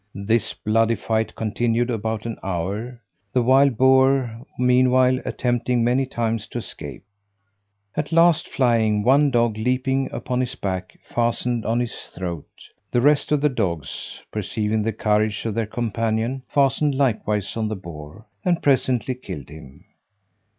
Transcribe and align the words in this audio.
This 0.15 0.55
bloody 0.55 0.95
fight 0.95 1.35
continued 1.35 1.91
about 1.91 2.25
an 2.25 2.39
hour; 2.41 2.99
the 3.33 3.43
wild 3.43 3.77
boar, 3.77 4.41
meanwhile, 4.57 5.19
attempting 5.25 5.83
many 5.83 6.07
times 6.07 6.47
to 6.47 6.57
escape. 6.57 7.03
At 7.93 8.11
last 8.11 8.49
flying, 8.49 9.03
one 9.03 9.29
dog, 9.29 9.57
leaping 9.59 10.09
upon 10.11 10.41
his 10.41 10.55
back, 10.55 10.97
fastened 11.07 11.67
on 11.67 11.79
his 11.79 11.93
throat. 12.15 12.49
The 12.89 12.99
rest 13.01 13.31
of 13.31 13.41
the 13.41 13.49
dogs, 13.49 14.19
perceiving 14.31 14.81
the 14.81 14.91
courage 14.91 15.45
of 15.45 15.53
their 15.53 15.67
companion, 15.67 16.41
fastened 16.49 16.95
likewise 16.95 17.55
on 17.55 17.67
the 17.67 17.75
boar, 17.75 18.25
and 18.43 18.59
presently 18.63 19.13
killed 19.13 19.49
him. 19.49 19.85